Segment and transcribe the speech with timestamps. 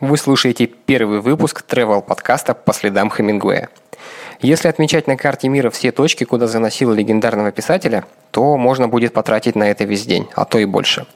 [0.00, 3.70] Вы слушаете первый выпуск travel подкаста по следам Хемингуэя.
[4.42, 9.56] Если отмечать на карте мира все точки, куда заносил легендарного писателя, то можно будет потратить
[9.56, 11.06] на это весь день, а то и больше.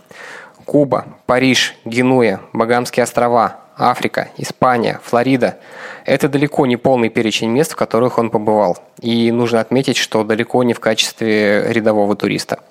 [0.64, 5.58] Куба, Париж, Генуя, Багамские острова, Африка, Испания, Флорида–
[6.06, 8.78] это далеко не полный перечень мест, в которых он побывал.
[9.02, 12.60] И нужно отметить, что далеко не в качестве рядового туриста–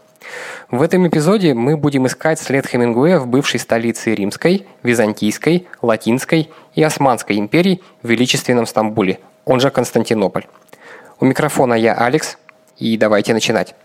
[0.72, 6.84] в этом эпизоде мы будем искать след Хемингуэя в бывшей столице Римской, Византийской, Латинской и
[6.84, 10.46] Османской империй в величественном Стамбуле, он же Константинополь.
[11.20, 12.38] У микрофона я Алекс,
[12.78, 13.76] и давайте начинать.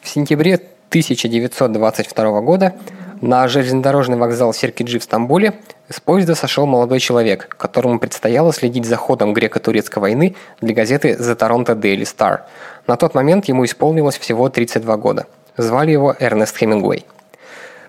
[0.00, 2.74] В сентябре 1922 года
[3.22, 5.54] на железнодорожный вокзал Серкиджи в Стамбуле
[5.88, 11.38] с поезда сошел молодой человек, которому предстояло следить за ходом греко-турецкой войны для газеты The
[11.38, 12.40] Toronto Daily Star.
[12.88, 15.26] На тот момент ему исполнилось всего 32 года.
[15.56, 17.06] Звали его Эрнест Хемингуэй.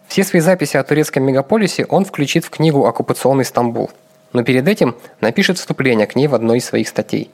[0.08, 3.90] Все свои записи о турецком мегаполисе он включит в книгу «Оккупационный Стамбул»,
[4.34, 7.32] но перед этим напишет вступление к ней в одной из своих статей.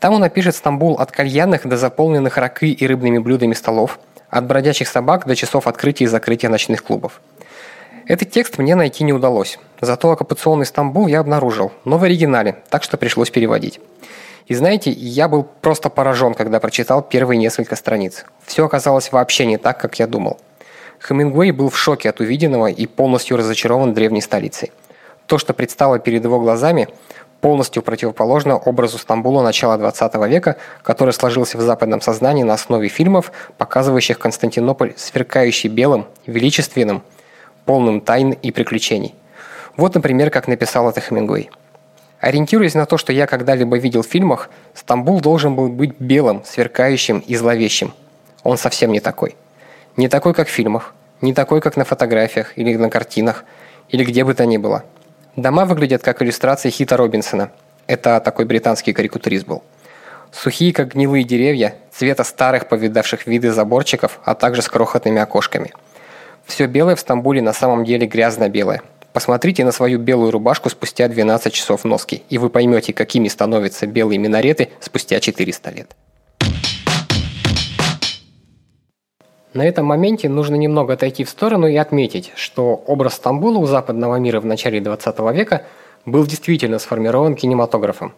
[0.00, 3.98] Там он напишет Стамбул от кальянных до заполненных ракы и рыбными блюдами столов–
[4.30, 7.20] от бродячих собак до часов открытия и закрытия ночных клубов.
[8.06, 9.58] Этот текст мне найти не удалось.
[9.80, 13.80] Зато оккупационный Стамбул я обнаружил, но в оригинале, так что пришлось переводить.
[14.46, 18.24] И знаете, я был просто поражен, когда прочитал первые несколько страниц.
[18.46, 20.38] Все оказалось вообще не так, как я думал.
[21.06, 24.72] Хемингуэй был в шоке от увиденного и полностью разочарован древней столицей.
[25.26, 26.88] То, что предстало перед его глазами,
[27.40, 33.32] полностью противоположно образу Стамбула начала 20 века, который сложился в западном сознании на основе фильмов,
[33.56, 37.02] показывающих Константинополь сверкающий белым, величественным,
[37.64, 39.14] полным тайн и приключений.
[39.76, 41.50] Вот, например, как написал это Хемингуэй.
[42.20, 47.20] Ориентируясь на то, что я когда-либо видел в фильмах, Стамбул должен был быть белым, сверкающим
[47.20, 47.92] и зловещим.
[48.42, 49.36] Он совсем не такой.
[49.96, 53.44] Не такой, как в фильмах, не такой, как на фотографиях или на картинах,
[53.88, 54.84] или где бы то ни было–
[55.38, 57.52] Дома выглядят как иллюстрации Хита Робинсона.
[57.86, 59.62] Это такой британский карикатурист был.
[60.32, 65.72] Сухие, как гнилые деревья, цвета старых, повидавших виды заборчиков, а также с крохотными окошками.
[66.44, 68.82] Все белое в Стамбуле на самом деле грязно-белое.
[69.12, 74.18] Посмотрите на свою белую рубашку спустя 12 часов носки, и вы поймете, какими становятся белые
[74.18, 75.94] минареты спустя 400 лет.
[79.58, 84.14] На этом моменте нужно немного отойти в сторону и отметить, что образ Стамбула у западного
[84.14, 85.64] мира в начале 20 века
[86.06, 88.12] был действительно сформирован кинематографом.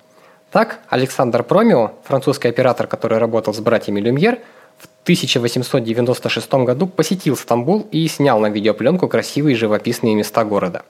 [0.52, 4.40] Так, Александр Промио, французский оператор, который работал с братьями Люмьер,
[4.76, 10.82] в 1896 году посетил Стамбул и снял на видеопленку красивые живописные места города.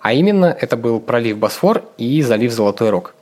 [0.00, 3.14] А именно, это был пролив Босфор и залив Золотой Рог.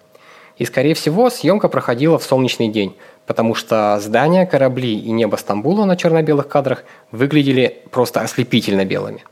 [0.59, 2.97] И, скорее всего, съемка проходила в солнечный день–
[3.27, 9.25] потому что здания, корабли и небо Стамбула на черно-белых кадрах выглядели просто ослепительно белыми.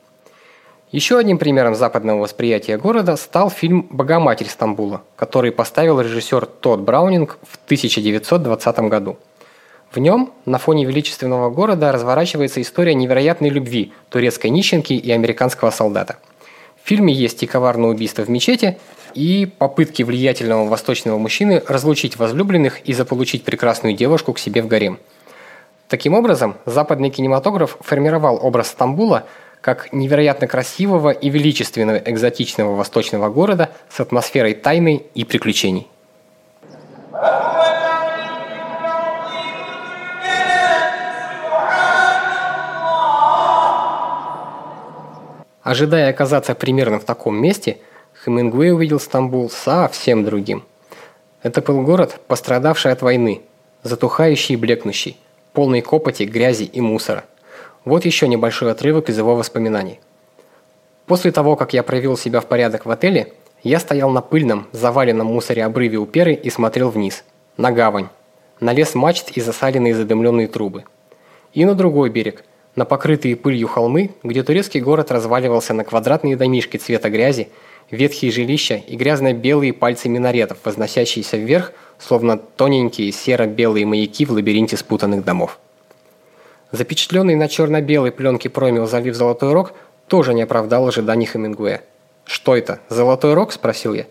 [0.93, 7.39] Еще одним примером западного восприятия города стал фильм «Богоматерь Стамбула», который поставил режиссер Тодд Браунинг
[7.43, 9.17] в 1920 году.
[9.93, 16.19] В нем на фоне величественного города разворачивается история невероятной любви турецкой нищенки и американского солдата.
[16.83, 18.79] В фильме есть и коварное убийство в мечети,
[19.15, 24.99] и попытки влиятельного восточного мужчины разлучить возлюбленных и заполучить прекрасную девушку к себе в гарем.
[25.89, 29.27] Таким образом, западный кинематограф формировал образ Стамбула
[29.61, 35.89] как невероятно красивого и величественного экзотичного восточного города с атмосферой тайны и приключений.
[45.63, 47.79] Ожидая оказаться примерно в таком месте–
[48.23, 50.65] Хемингуэй увидел Стамбул совсем другим.
[51.43, 53.41] Это был город, пострадавший от войны,
[53.83, 55.17] затухающий и блекнущий,
[55.55, 57.25] полный копоти, грязи и мусора.
[57.87, 60.01] Вот еще небольшой отрывок из его воспоминаний.
[61.07, 63.33] После того, как я привел себя в порядок в отеле,
[63.63, 67.25] я стоял на пыльном, заваленном мусоре обрыве у перы и смотрел вниз,
[67.57, 68.09] на гавань,
[68.61, 70.85] на лес мачт и засаленные задымленные трубы.
[71.55, 72.45] И на другой берег,
[72.77, 77.49] на покрытые пылью холмы, где турецкий город разваливался на квадратные домишки цвета грязи
[77.91, 85.25] ветхие жилища и грязно-белые пальцы минаретов, возносящиеся вверх, словно тоненькие серо-белые маяки в лабиринте спутанных
[85.25, 85.59] домов.
[86.73, 89.73] Запечатленный на черно-белой пленке промил залив Золотой Рог
[90.07, 91.83] тоже не оправдал ожиданий Хемингуэя.
[92.25, 94.07] «Что это, Золотой Рог?»– спросил я.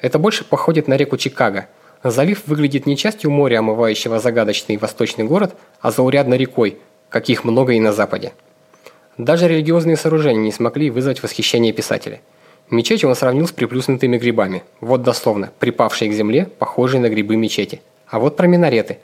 [0.00, 1.66] «Это больше походит на реку Чикаго.
[2.04, 6.78] Залив выглядит не частью моря, омывающего загадочный восточный город, а заурядной рекой,
[7.08, 8.32] каких много и на Западе».
[9.18, 12.20] Даже религиозные сооружения не смогли вызвать восхищение писателя–
[12.68, 14.64] Мечеть он сравнил с приплюснутыми грибами.
[14.80, 17.80] Вот дословно, припавшие к земле, похожие на грибы мечети.
[18.08, 18.98] А вот про минареты.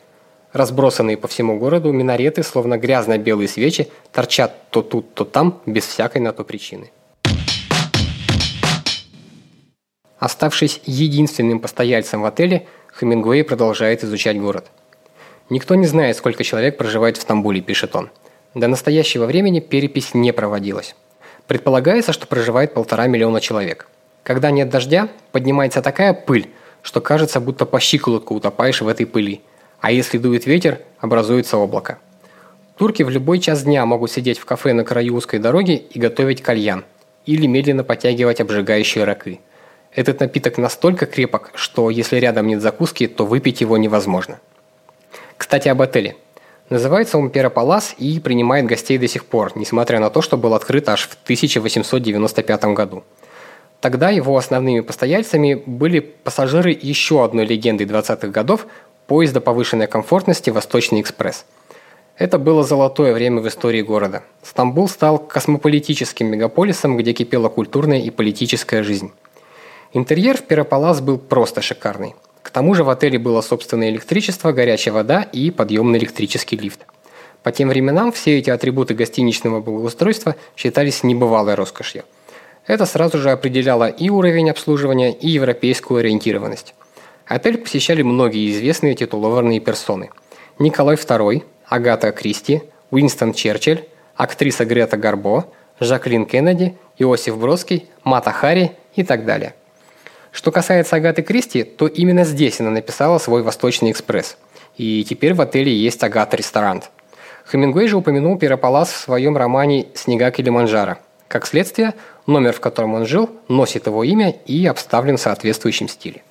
[0.53, 6.20] Разбросанные по всему городу минареты, словно грязно-белые свечи, торчат то тут, то там, без всякой
[6.20, 6.91] на то причины.
[10.19, 12.67] Оставшись единственным постояльцем в отеле,
[12.99, 14.67] Хемингуэй продолжает изучать город.
[15.50, 18.11] «Никто не знает, сколько человек проживает в Стамбуле»,– пишет он.
[18.55, 20.97] До настоящего времени перепись не проводилась.
[21.47, 23.89] Предполагается, что проживает полтора миллиона человек.
[24.23, 26.49] Когда нет дождя, поднимается такая пыль,
[26.83, 29.43] что кажется, будто по щиколотку утопаешь в этой пыли.
[29.81, 31.99] А если дует ветер, образуется облако.
[32.77, 36.43] Турки в любой час дня могут сидеть в кафе на краю узкой дороги и готовить
[36.43, 36.85] кальян.
[37.27, 39.41] Или медленно подтягивать обжигающие ракы.
[39.95, 44.41] Этот напиток настолько крепок, что если рядом нет закуски, то выпить его невозможно.
[45.37, 46.17] Кстати, об отеле.
[46.73, 50.89] Называется он Перополас и принимает гостей до сих пор, несмотря на то, что был открыт
[50.89, 53.05] аж в 1895 году.
[53.83, 58.67] Тогда его основными постояльцами были пассажиры еще одной легенды 20-х годов
[59.07, 61.45] поезда повышенной комфортности «Восточный экспресс».
[62.17, 64.23] Это было золотое время в истории города.
[64.43, 69.13] Стамбул стал космополитическим мегаполисом, где кипела культурная и политическая жизнь.
[69.93, 72.15] Интерьер в Пирополас был просто шикарный.
[72.43, 76.87] К тому же в отеле было собственное электричество, горячая вода и подъемный электрический лифт.
[77.43, 82.05] По тем временам все эти атрибуты гостиничного благоустройства считались небывалой роскошью–
[82.67, 86.75] это сразу же определяло и уровень обслуживания, и европейскую ориентированность.
[87.27, 90.11] Отель посещали многие известные титулованные персоны.
[90.59, 93.85] Николай II, Агата Кристи, Уинстон Черчилль,
[94.15, 95.47] актриса Грета Гарбо,
[95.81, 99.55] Жаклин Кеннеди, Иосиф Бродский, Мата Хари и так далее.
[100.32, 104.38] Что касается Агаты Кристи, то именно здесь она написала свой «Восточный экспресс».
[104.79, 106.82] И теперь в отеле есть Агата-ресторан.
[107.50, 110.96] Хемингуэй же упомянул Пирополас в своем романе «Снега Килиманджаро»,
[111.29, 111.94] как следствие,
[112.26, 116.23] номер, в котором он жил, носит его имя и обставлен в соответствующем стиле.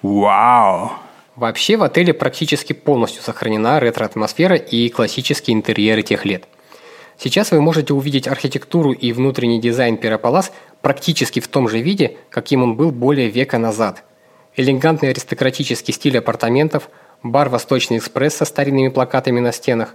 [0.00, 0.92] Вау!
[1.34, 6.44] Вообще в отеле практически полностью сохранена ретро-атмосфера и классические интерьеры тех лет.
[7.18, 10.52] Сейчас вы можете увидеть архитектуру и внутренний дизайн Пирополас
[10.82, 14.04] практически в том же виде, каким он был более века назад.
[14.54, 16.90] Элегантный аристократический стиль апартаментов,
[17.22, 19.94] бар «Восточный экспресс» со старинными плакатами на стенах,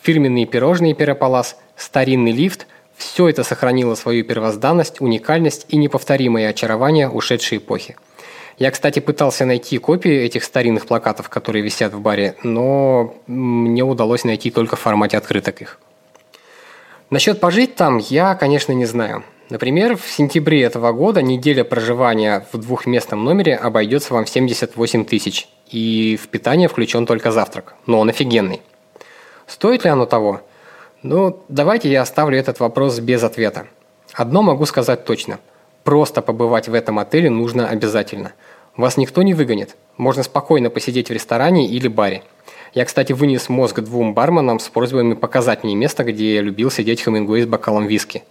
[0.00, 2.66] фирменные пирожные Пирополас, старинный лифт–
[2.96, 7.96] все это сохранило свою первозданность, уникальность и неповторимое очарование ушедшей эпохи.
[8.58, 14.24] Я, кстати, пытался найти копии этих старинных плакатов, которые висят в баре, но мне удалось
[14.24, 15.80] найти только в формате открыток их.
[17.12, 19.22] Насчет пожить там я, конечно, не знаю.
[19.50, 25.46] Например, в сентябре этого года неделя проживания в двухместном номере обойдется вам в 78 тысяч,
[25.68, 28.62] и в питание включен только завтрак, но он офигенный.
[29.46, 30.40] Стоит ли оно того?
[31.02, 33.66] Ну, давайте я оставлю этот вопрос без ответа.
[34.14, 35.38] Одно могу сказать точно.
[35.84, 38.32] Просто побывать в этом отеле нужно обязательно.
[38.76, 39.76] Вас никто не выгонит.
[39.98, 42.22] Можно спокойно посидеть в ресторане или баре.
[42.72, 47.02] Я, кстати, вынес мозг двум барменам с просьбами показать мне место, где я любил сидеть
[47.02, 48.24] Хемингуэй с бокалом виски.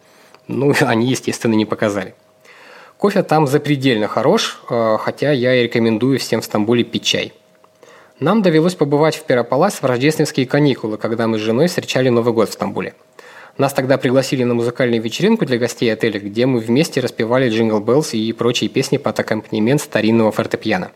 [0.47, 2.15] Ну, они, естественно, не показали.
[2.97, 7.33] Кофе там запредельно хорош, э, хотя я и рекомендую всем в Стамбуле пить чай.
[8.19, 12.33] Нам довелось побывать в Пера Палас в рождественские каникулы, когда мы с женой встречали Новый
[12.33, 12.93] год в Стамбуле.
[13.61, 18.15] Нас тогда пригласили на музыкальную вечеринку для гостей отеля, где мы вместе распевали «Jingle Bells»
[18.15, 20.89] и прочие песни под аккомпанемент старинного фортепиано.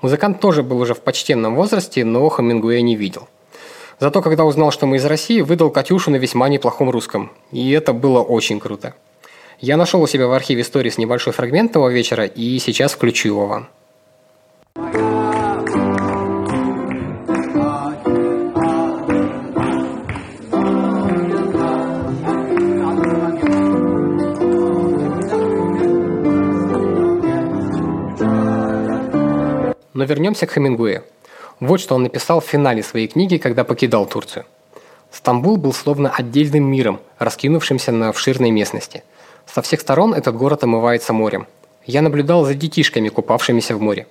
[0.00, 3.28] Музыкант тоже был уже в почтенном возрасте, но Хемингуэя не видел.
[3.98, 7.32] Зато когда узнал, что мы из России, выдал Катюшу на весьма неплохом русском.
[7.52, 8.94] И это было очень круто.
[9.58, 13.28] Я нашел у себя в архиве истории с небольшой фрагмент того вечера, и сейчас включу
[13.28, 15.19] его вам.
[30.00, 31.04] Но вернемся к Хемингуэю.
[31.60, 34.46] Вот что он написал в финале своей книги, когда покидал Турцию.
[35.12, 39.02] Стамбул был словно отдельным миром, раскинувшимся на обширной местности.
[39.44, 41.46] Со всех сторон этот город омывается морем.
[41.84, 44.06] Я наблюдал за детишками, купавшимися в море.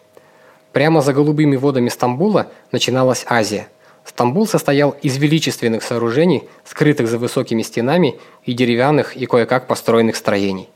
[0.74, 3.68] Прямо за голубыми водами Стамбула начиналась Азия.
[4.06, 10.70] Стамбул состоял из величественных сооружений, скрытых за высокими стенами и деревянных и кое-как построенных строений.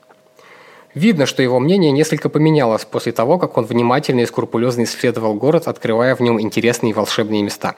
[0.95, 5.67] Видно, что его мнение несколько поменялось после того, как он внимательно и скрупулезно исследовал город,
[5.67, 7.75] открывая в нем интересные и волшебные места.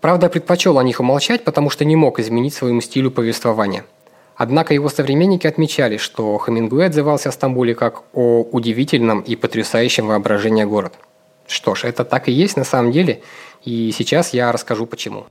[0.00, 3.84] Правда, предпочел о них умолчать, потому что не мог изменить своему стилю повествования.
[4.34, 10.64] Однако его современники отмечали, что Хемингуэй отзывался о Стамбуле как о удивительном и потрясающем воображении
[10.64, 10.94] город.
[11.46, 13.22] Что ж, это так и есть на самом деле,
[13.64, 15.26] и сейчас я расскажу почему.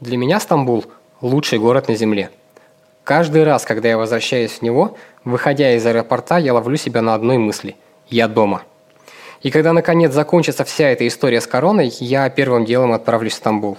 [0.00, 0.84] Для меня Стамбул–
[1.20, 2.30] лучший город на Земле–
[3.08, 7.38] Каждый раз, когда я возвращаюсь в него, выходя из аэропорта, я ловлю себя на одной
[7.38, 7.74] мысли–
[8.10, 8.64] я дома.
[9.40, 13.78] И когда наконец закончится вся эта история с короной, я первым делом отправлюсь в Стамбул.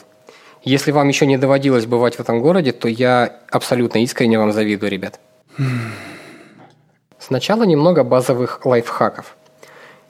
[0.64, 4.90] Если вам еще не доводилось бывать в этом городе, то я абсолютно искренне вам завидую,
[4.90, 5.20] ребят.
[7.20, 9.36] Сначала немного базовых лайфхаков.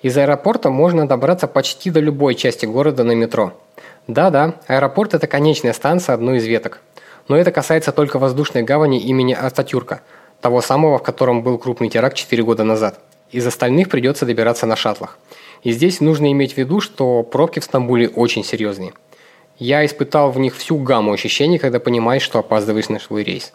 [0.01, 3.51] Из аэропорта можно добраться почти до любой части города на метро.
[4.07, 6.79] Да-да, аэропорт– это конечная станция одной из веток.
[7.29, 10.01] Но это касается только воздушной гавани имени Ататюрка,
[10.41, 12.99] того самого, в котором был крупный теракт 4 года назад.
[13.31, 15.17] Из остальных придется добираться на шаттлах.
[15.63, 18.93] И здесь нужно иметь в виду, что пробки в Стамбуле очень серьезные.
[19.59, 23.53] Я испытал в них всю гамму ощущений, когда понимаешь, что опаздываешь на свой рейс.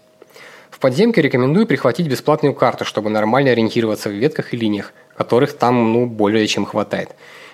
[0.70, 5.92] В подземке рекомендую прихватить бесплатную карту, чтобы нормально ориентироваться в ветках и линиях, которых там
[5.92, 7.10] ну более чем хватает.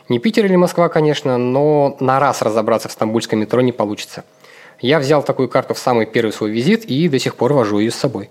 [0.09, 4.25] Не Питер или Москва, конечно, но на раз разобраться в стамбульском метро не получится.
[4.81, 7.91] Я взял такую карту в самый первый свой визит и до сих пор вожу ее
[7.91, 8.31] с собой.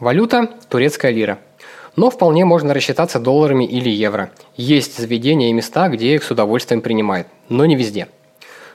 [0.00, 1.38] Валюта– турецкая лира.
[1.94, 4.32] Но вполне можно рассчитаться долларами или евро.
[4.56, 8.08] Есть заведения и места, где их с удовольствием принимают, но не везде.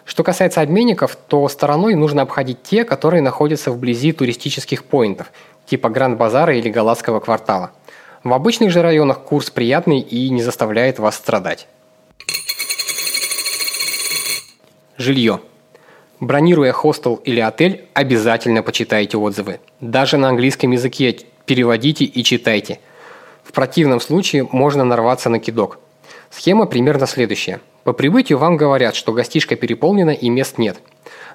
[0.05, 5.33] Что касается обменников, то стороной нужно обходить те, которые находятся вблизи туристических поинтов,
[5.65, 7.71] типа Гранд-базара или Галатского квартала.
[8.23, 11.67] В обычных же районах курс приятный и не заставляет вас страдать.
[14.97, 15.39] Жилье.
[16.19, 19.59] Бронируя хостел или отель, обязательно почитайте отзывы.
[19.79, 22.79] Даже на английском языке переводите и читайте.
[23.43, 25.79] В противном случае можно нарваться на кидок.
[26.31, 27.61] Схема примерно следующая.
[27.83, 30.77] По прибытию вам говорят, что гостишка переполнена и мест нет.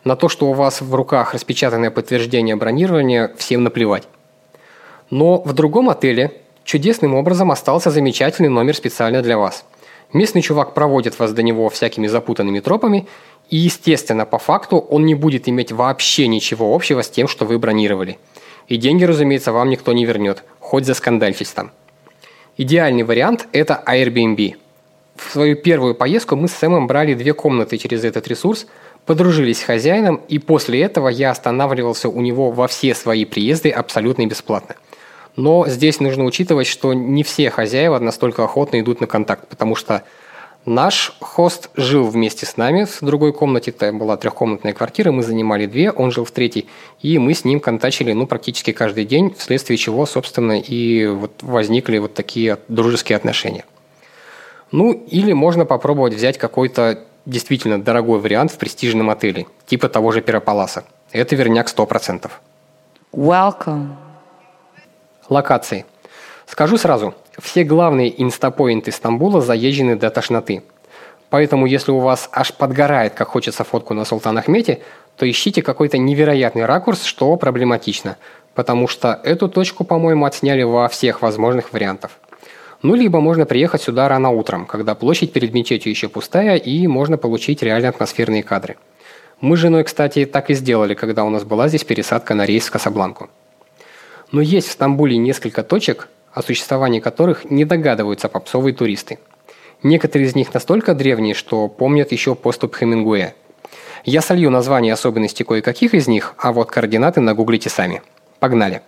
[0.05, 4.09] На то, что у вас в руках распечатанное подтверждение бронирования, всем наплевать.
[5.11, 9.65] Но в другом отеле чудесным образом остался замечательный номер специально для вас.
[10.13, 13.07] Местный чувак проводит вас до него всякими запутанными тропами–
[13.53, 17.59] и, естественно, по факту он не будет иметь вообще ничего общего с тем, что вы
[17.59, 18.19] бронировали.
[18.67, 21.71] И деньги, разумеется, вам никто не вернет, хоть за скандальчить там.
[22.57, 24.57] Идеальный вариант– это Airbnb.
[25.17, 28.67] В свою первую поездку мы с Сэмом брали две комнаты через этот ресурс,
[29.05, 34.25] подружились с хозяином, и после этого я останавливался у него во все свои приезды абсолютно
[34.27, 34.77] бесплатно.
[35.37, 40.03] Но здесь нужно учитывать, что не все хозяева настолько охотно идут на контакт, потому что
[40.65, 45.67] Наш хост жил вместе с нами в другой комнате, это была трехкомнатная квартира, мы занимали
[45.67, 46.69] две, он жил в третьей,
[47.01, 51.99] и мы с ним контачили ну, практически каждый день, вследствие чего, собственно, и вот возникли
[51.99, 53.65] вот такие дружеские отношения.
[54.71, 60.21] Ну, или можно попробовать взять какой-то действительно дорогой вариант в престижном отеле, типа того же
[60.21, 60.85] Пирополаса.
[61.11, 62.31] Это верняк 100%.
[63.13, 63.97] Welcome.
[65.33, 65.85] Локации.
[66.47, 70.63] Скажу сразу, все главные инстапоинты Стамбула заезжены до тошноты.
[71.31, 74.83] Поэтому, если у вас аж подгорает, как хочется фотку на Султан Ахмете,
[75.17, 78.19] то ищите какой-то невероятный ракурс, что проблематично,
[78.55, 82.11] потому что эту точку, по-моему, отсняли во всех возможных вариантах.
[82.83, 87.17] Ну, либо можно приехать сюда рано утром, когда площадь перед мечетью еще пустая, и можно
[87.17, 88.77] получить реально атмосферные кадры.
[89.41, 92.67] Мы с женой, кстати, так и сделали, когда у нас была здесь пересадка на рейс
[92.67, 93.31] в Касабланку.
[94.33, 99.19] Но есть в Стамбуле несколько точек, о существовании которых не догадываются попсовые туристы.
[99.83, 103.35] Некоторые из них настолько древние, что помнят еще поступ Хемингуэя.
[104.05, 108.03] Я солью названия особенности кое-каких из них, а вот координаты нагуглите сами.
[108.41, 108.81] Погнали.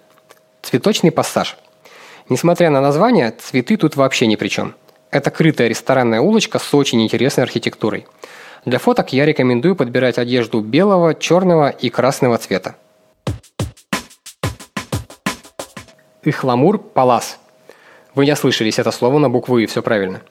[0.62, 1.56] Цветочный пассаж.
[2.28, 4.74] Несмотря на название, цветы тут вообще ни при чем.
[5.10, 8.06] Это крытая ресторанная улочка с очень интересной архитектурой.
[8.64, 12.76] Для фоток я рекомендую подбирать одежду белого, черного и красного цвета.
[16.24, 17.38] Ихламур Палас.
[18.14, 20.22] Вы не ослышались, это слово на букву «и», все правильно.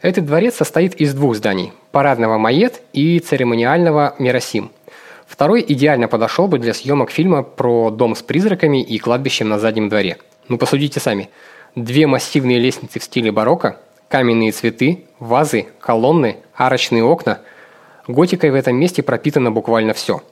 [0.00, 4.70] Этот дворец состоит из двух зданий– парадного Майет и церемониального Миросим.
[5.26, 9.88] Второй идеально подошел бы для съемок фильма про дом с призраками и кладбищем на заднем
[9.88, 10.18] дворе.
[10.48, 11.30] Ну посудите сами.
[11.74, 17.40] Две массивные лестницы в стиле барокко, каменные цветы, вазы, колонны, арочные окна.
[18.06, 20.22] Готикой в этом месте пропитано буквально все.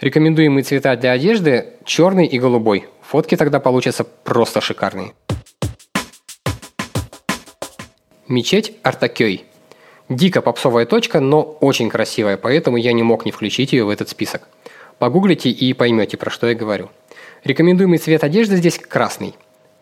[0.00, 5.14] Рекомендуемые цвета для одежды– черный и голубой– Фотки тогда получатся просто шикарные.
[8.28, 9.46] Мечеть Артакёй.
[10.08, 14.10] Дико попсовая точка, но очень красивая, поэтому я не мог не включить ее в этот
[14.10, 14.46] список.
[15.00, 16.88] Погуглите и поймете, про что я говорю.
[17.42, 19.34] Рекомендуемый цвет одежды здесь красный.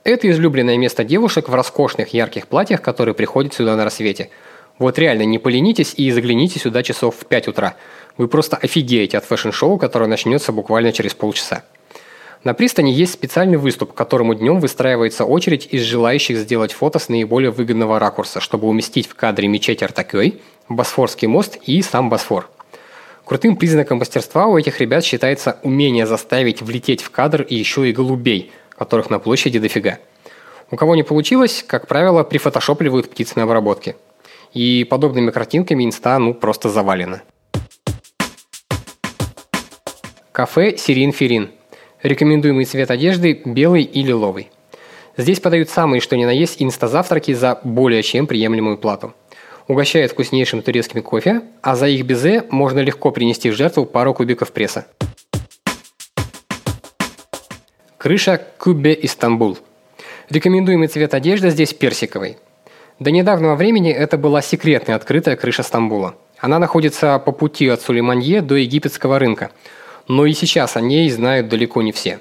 [0.05, 4.31] Это излюбленное место девушек в роскошных ярких платьях, которые приходят сюда на рассвете.
[4.79, 7.75] Вот реально, не поленитесь и загляните сюда часов в 5 утра.
[8.17, 11.65] Вы просто офигеете от fashion-шоу, которое начнется буквально через полчаса.
[12.45, 17.09] На пристани есть специальный выступ, к которому днем выстраивается очередь из желающих сделать фото с
[17.09, 22.49] наиболее выгодного ракурса, чтобы уместить в кадре мечеть Ортакёй, Босфорский мост и сам Босфор.
[23.25, 27.93] Крутым признаком мастерства у этих ребят считается умение заставить влететь в кадр и еще и
[27.93, 29.99] голубей, которых на площади дофига.
[30.71, 33.97] У кого не получилось, как правило, прифотошопливают птиц на обработке.
[34.55, 37.23] И подобными картинками инста ну просто завалено.
[40.33, 41.51] Кафе «Сирин-Ферин».
[42.03, 44.51] Рекомендуемый цвет одежды– белый и лиловый.
[45.17, 49.15] Здесь подают самые что ни на есть инста-завтраки за более чем приемлемую плату.
[49.67, 54.53] Угощают вкуснейшим турецким кофе, а за их безе можно легко принести в жертву пару кубиков
[54.53, 54.87] пресса.
[57.97, 59.59] Крыша Кубе Истанбул.
[60.31, 62.37] Рекомендуемый цвет одежды здесь персиковый.
[63.01, 66.15] До недавнего времени это была секретная открытая крыша Стамбула.
[66.39, 69.51] Она находится по пути от Сулейманье до египетского рынка–
[70.09, 72.21] но и сейчас о ней знают далеко не все.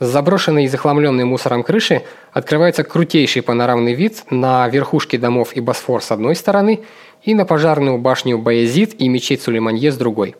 [0.00, 6.02] С заброшенной и захламленной мусором крыши открывается крутейший панорамный вид на верхушки домов и Босфор
[6.02, 6.84] с одной стороны
[7.22, 10.36] и на пожарную башню Баязид и мечеть Сулейманье с другой.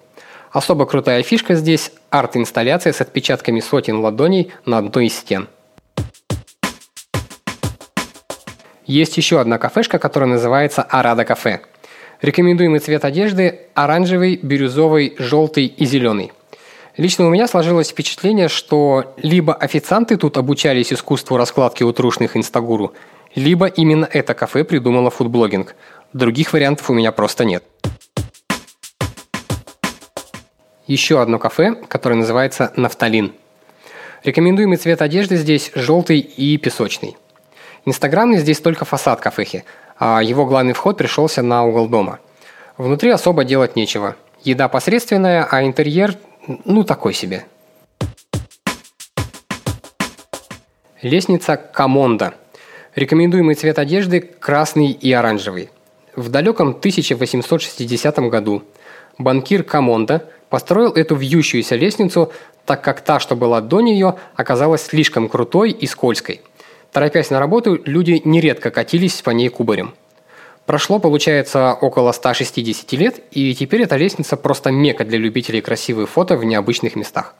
[0.52, 5.48] Особо крутая фишка здесь– арт-инсталляция с отпечатками сотен ладоней на одной из стен.
[8.86, 11.60] Есть еще одна кафешка, которая называется Арада кафе.
[12.22, 16.32] Рекомендуемый цвет одежды– оранжевый, бирюзовый, желтый и зеленый.
[16.98, 22.92] Лично у меня сложилось впечатление, что либо официанты тут обучались искусству раскладки утрушных инстагуру,
[23.36, 25.76] либо именно это кафе придумало фудблогинг.
[26.12, 27.62] Других вариантов у меня просто нет.
[30.88, 33.32] Еще одно кафе, которое называется «Нафталин».
[34.24, 37.16] Рекомендуемый цвет одежды здесь желтый и песочный.
[37.84, 39.64] Инстаграмный здесь только фасад кафехи,
[40.00, 42.18] а его главный вход пришелся на угол дома.
[42.76, 44.16] Внутри особо делать нечего.
[44.42, 46.16] Еда посредственная, а интерьер
[46.64, 47.44] ну, такой себе.
[51.02, 52.34] Лестница Камонда.
[52.94, 55.68] Рекомендуемый цвет одежды– красный и оранжевый.
[56.16, 58.64] В далеком 1860 году
[59.18, 62.32] банкир Камонда построил эту вьющуюся лестницу,
[62.64, 66.40] так как та, что была до нее, оказалась слишком крутой и скользкой.
[66.90, 69.94] Торопясь на работу, люди нередко катились по ней кубарем.
[70.68, 76.36] Прошло, получается, около 160 лет, и теперь эта лестница просто мека для любителей красивых фото
[76.36, 77.34] в необычных местах.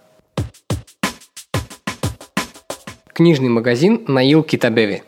[3.13, 5.03] Книжный магазин Наил Китабеви.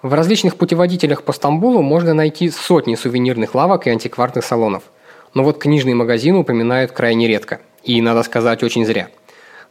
[0.00, 4.84] В различных путеводителях по Стамбулу можно найти сотни сувенирных лавок и антикварных салонов.
[5.34, 7.60] Но вот книжный магазин упоминают крайне редко.
[7.82, 9.10] И, надо сказать, очень зря.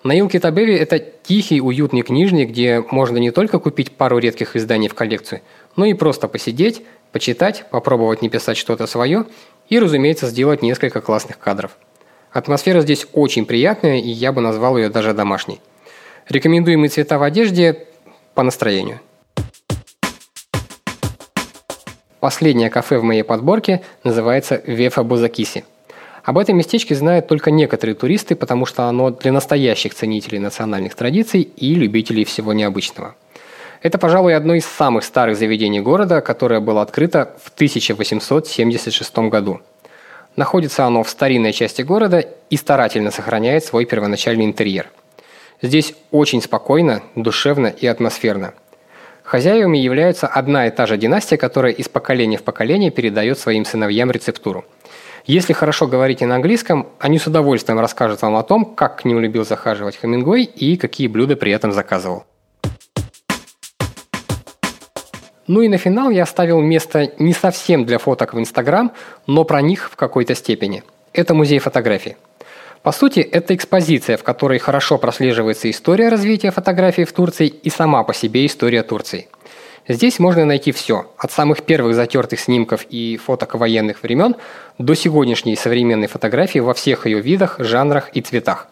[0.03, 4.95] Наил Китабеви– это тихий, уютный книжный, где можно не только купить пару редких изданий в
[4.95, 5.41] коллекцию,
[5.75, 9.25] но и просто посидеть, почитать, попробовать не писать что-то свое
[9.69, 11.77] и, разумеется, сделать несколько классных кадров.
[12.31, 15.59] Атмосфера здесь очень приятная, и я бы назвал ее даже домашней.
[16.29, 17.87] Рекомендуемые цвета в одежде
[18.33, 19.01] по настроению.
[22.21, 25.65] Последнее кафе в моей подборке называется Вефа Бузакиси.
[26.23, 31.41] Об этом местечке знают только некоторые туристы, потому что оно для настоящих ценителей национальных традиций
[31.41, 33.15] и любителей всего необычного.
[33.81, 39.61] Это, пожалуй, одно из самых старых заведений города, которое было открыто в 1876 году.
[40.35, 44.89] Находится оно в старинной части города и старательно сохраняет свой первоначальный интерьер.
[45.63, 48.53] Здесь очень спокойно, душевно и атмосферно.
[49.23, 54.11] Хозяевами является одна и та же династия, которая из поколения в поколение передает своим сыновьям
[54.11, 54.63] рецептуру.
[55.25, 59.19] Если хорошо говорите на английском, они с удовольствием расскажут вам о том, как к ним
[59.19, 62.25] любил захаживать Хемингуэй и какие блюда при этом заказывал.
[65.51, 68.93] Ну и на финал я оставил место не совсем для фоток в Инстаграм,
[69.27, 70.81] но про них в какой-то степени.
[71.11, 72.15] Это музей фотографии.
[72.83, 78.05] По сути, это экспозиция, в которой хорошо прослеживается история развития фотографии в Турции и сама
[78.05, 79.27] по себе история Турции.
[79.89, 84.37] Здесь можно найти все, от самых первых затертых снимков и фоток военных времен
[84.77, 88.69] до сегодняшней современной фотографии во всех ее видах, жанрах и цветах.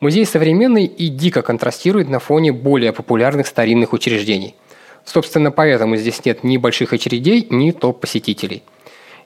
[0.00, 4.54] Музей современный и дико контрастирует на фоне более популярных старинных учреждений–
[5.06, 8.64] Собственно, поэтому здесь нет ни больших очередей, ни топ-посетителей.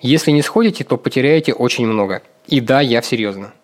[0.02, 2.22] Если не сходите, то потеряете очень много.
[2.46, 3.54] И да, я серьезно.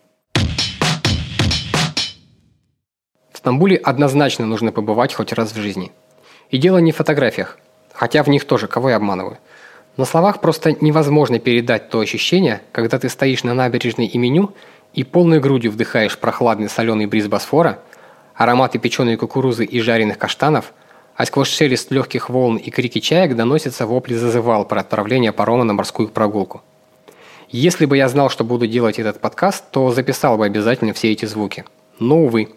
[3.31, 5.93] В Стамбуле однозначно нужно побывать хоть раз в жизни.
[6.51, 7.59] И дело не в фотографиях,
[7.93, 9.37] хотя в них тоже, кого я обманываю.
[9.99, 14.55] На словах просто невозможно передать то ощущение, когда ты стоишь на набережной и меню
[14.95, 17.79] и полной грудью вдыхаешь прохладный соленый бриз Босфора,
[18.35, 20.73] ароматы печеной кукурузы и жареных каштанов–
[21.17, 25.73] а сквозь шелест легких волн и крики чаек доносятся вопли зазывал про отправление парома на
[25.73, 26.63] морскую прогулку.
[27.49, 31.25] Если бы я знал, что буду делать этот подкаст, то записал бы обязательно все эти
[31.25, 31.65] звуки.
[31.99, 32.51] Но, увы.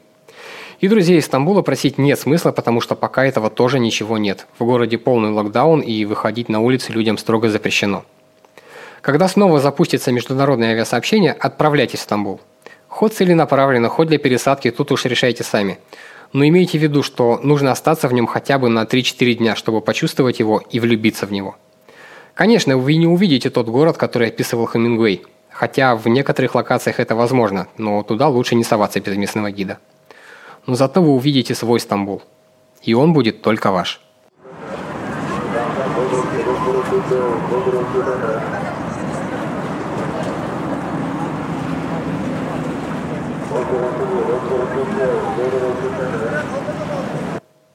[0.79, 4.47] И друзей из Стамбула просить нет смысла, потому что пока этого тоже ничего нет.
[4.57, 8.03] В городе полный локдаун и выходить на улицы людям строго запрещено.
[9.01, 12.41] Когда снова запустится международное авиасообщение, отправляйтесь в Стамбул.
[12.87, 15.77] Ход целенаправленно, хоть для пересадки, тут уж решайте сами.
[16.31, 19.81] Но имейте в виду, что нужно остаться в нем хотя бы на 3-4 дня, чтобы
[19.81, 21.55] почувствовать его и влюбиться в него.
[22.35, 27.67] Конечно, вы не увидите тот город, который описывал Хемингуэй, хотя в некоторых локациях это возможно,
[27.77, 29.79] но туда лучше не соваться без местного гида.
[30.67, 32.21] Но зато вы увидите свой Стамбул.
[32.83, 33.99] И он будет только ваш.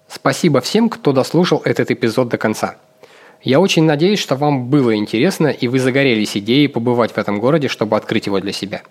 [0.08, 2.76] Спасибо всем, кто дослушал этот эпизод до конца.
[3.42, 7.68] Я очень надеюсь, что вам было интересно и вы загорелись идеей побывать в этом городе,
[7.68, 8.82] чтобы открыть его для себя.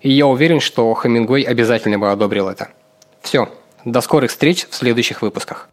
[0.00, 2.68] И я уверен, что Хемингуэй обязательно бы одобрил это.
[3.22, 3.48] Все,
[3.84, 5.68] до скорых встреч в следующих выпусках.